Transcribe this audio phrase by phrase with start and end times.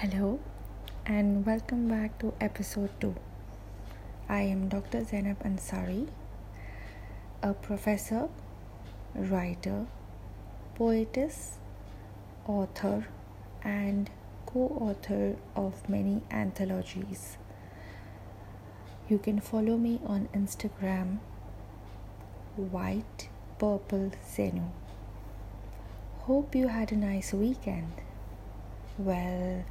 [0.00, 0.38] Hello
[1.06, 3.14] and welcome back to episode 2.
[4.28, 5.02] I am Dr.
[5.02, 6.08] Zainab Ansari,
[7.42, 8.28] a professor,
[9.14, 9.86] writer,
[10.74, 11.56] poetess,
[12.46, 13.08] author,
[13.64, 14.10] and
[14.44, 17.38] co author of many anthologies.
[19.08, 21.20] You can follow me on Instagram,
[22.56, 24.68] White Purple Zenu.
[26.28, 28.02] Hope you had a nice weekend.
[28.98, 29.64] Well,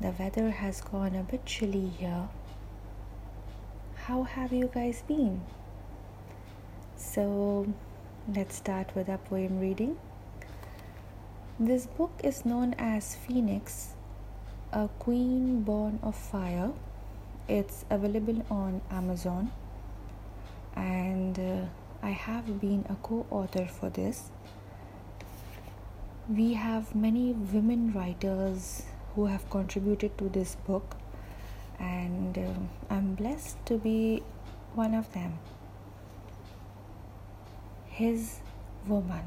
[0.00, 2.28] the weather has gone a bit chilly here.
[3.94, 5.40] How have you guys been?
[6.96, 7.66] So,
[8.34, 9.96] let's start with our poem reading.
[11.58, 13.94] This book is known as Phoenix,
[14.72, 16.72] a queen born of fire.
[17.48, 19.52] It's available on Amazon,
[20.74, 21.66] and uh,
[22.02, 24.30] I have been a co author for this
[26.28, 28.82] we have many women writers
[29.16, 30.96] who have contributed to this book,
[31.80, 34.22] and um, I'm blessed to be
[34.74, 35.38] one of them.
[37.88, 38.40] His
[38.86, 39.24] woman.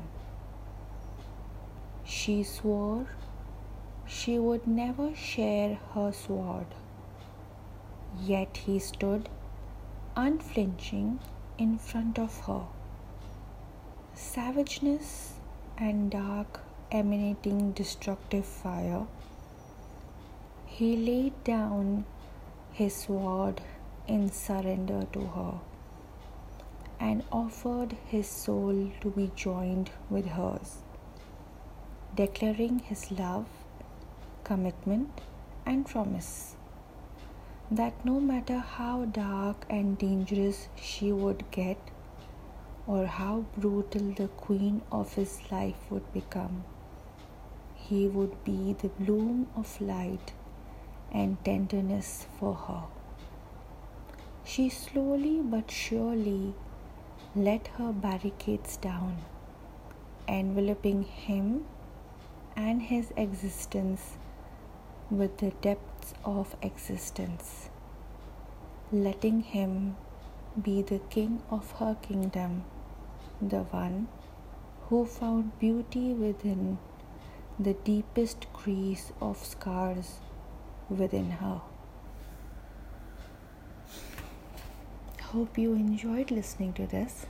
[2.06, 3.08] She swore
[4.10, 6.66] she would never share her sword,
[8.20, 9.30] yet he stood
[10.16, 11.20] unflinching
[11.60, 12.64] in front of her.
[14.16, 15.34] Savageness
[15.78, 19.06] and dark emanating destructive fire,
[20.80, 22.06] he laid down
[22.72, 23.60] his sword
[24.08, 25.56] in surrender to her
[27.08, 30.78] and offered his soul to be joined with hers,
[32.16, 33.46] declaring his love,
[34.46, 35.22] commitment,
[35.66, 36.56] and promise
[37.70, 41.78] that no matter how dark and dangerous she would get,
[42.88, 46.64] or how brutal the queen of his life would become
[47.90, 50.34] he would be the bloom of light
[51.12, 52.84] and tenderness for her.
[54.44, 56.54] She slowly but surely
[57.36, 59.18] let her barricades down,
[60.28, 61.66] enveloping him
[62.56, 64.18] and his existence
[65.10, 67.70] with the depths of existence,
[68.92, 69.96] letting him
[70.62, 72.64] be the king of her kingdom,
[73.42, 74.08] the one
[74.88, 76.78] who found beauty within
[77.60, 80.20] the deepest crease of scars
[80.90, 81.62] within her.
[85.22, 87.28] Hope you enjoyed listening to this.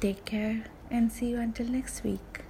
[0.00, 2.45] Take care and see you until next week.